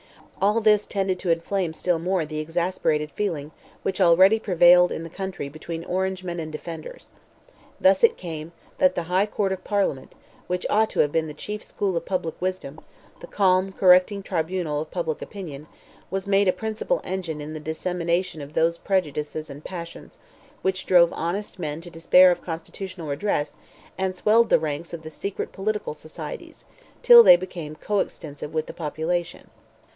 All 0.41 0.59
this 0.59 0.87
tended 0.87 1.19
to 1.19 1.29
inflame 1.29 1.73
still 1.73 1.99
more 1.99 2.25
the 2.25 2.39
exasperated 2.39 3.11
feeling 3.11 3.51
which 3.83 4.01
already 4.01 4.39
prevailed 4.39 4.91
in 4.91 5.03
the 5.03 5.09
country 5.11 5.47
between 5.47 5.83
Orangemen 5.85 6.39
and 6.39 6.51
Defenders. 6.51 7.09
Thus 7.79 8.03
it 8.03 8.17
came, 8.17 8.51
that 8.79 8.95
the 8.95 9.03
High 9.03 9.27
Court 9.27 9.51
of 9.51 9.63
Parliament, 9.63 10.15
which 10.47 10.65
ought 10.67 10.89
to 10.89 11.01
have 11.01 11.11
been 11.11 11.27
the 11.27 11.35
chief 11.35 11.63
school 11.63 11.95
of 11.95 12.05
public 12.07 12.41
wisdom—the 12.41 13.27
calm 13.27 13.71
correcting 13.71 14.23
tribunal 14.23 14.81
of 14.81 14.89
public 14.89 15.21
opinion—was 15.21 16.25
made 16.25 16.47
a 16.47 16.51
principal 16.53 17.01
engine 17.03 17.39
in 17.39 17.53
the 17.53 17.59
dissemination 17.59 18.41
of 18.41 18.53
those 18.55 18.79
prejudices 18.79 19.51
and 19.51 19.63
passions, 19.63 20.17
which 20.63 20.87
drove 20.87 21.13
honest 21.13 21.59
men 21.59 21.79
to 21.81 21.91
despair 21.91 22.31
of 22.31 22.41
constitutional 22.41 23.05
redress, 23.09 23.55
and 23.99 24.15
swelled 24.15 24.49
the 24.49 24.57
ranks 24.57 24.91
of 24.91 25.03
the 25.03 25.11
secret 25.11 25.51
political 25.51 25.93
societies, 25.93 26.65
till 27.03 27.21
they 27.21 27.35
became 27.35 27.75
co 27.75 27.99
extensive 27.99 28.55
with 28.55 28.65
the 28.65 28.73
population. 28.73 29.51